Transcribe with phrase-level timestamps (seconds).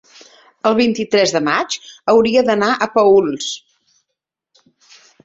[0.69, 1.75] el vint-i-tres de maig
[2.13, 3.51] hauria d'anar a Paüls.